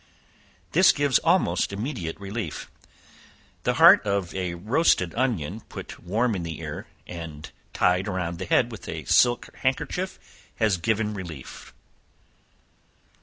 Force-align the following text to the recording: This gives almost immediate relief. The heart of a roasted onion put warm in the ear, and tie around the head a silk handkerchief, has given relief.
This 0.71 0.91
gives 0.91 1.19
almost 1.19 1.71
immediate 1.71 2.19
relief. 2.19 2.71
The 3.65 3.75
heart 3.75 4.03
of 4.03 4.33
a 4.33 4.55
roasted 4.55 5.13
onion 5.13 5.61
put 5.69 5.99
warm 5.99 6.33
in 6.33 6.41
the 6.41 6.59
ear, 6.59 6.87
and 7.05 7.47
tie 7.71 8.01
around 8.07 8.39
the 8.39 8.45
head 8.45 8.73
a 8.87 9.05
silk 9.05 9.55
handkerchief, 9.57 10.17
has 10.55 10.77
given 10.77 11.13
relief. 11.13 11.71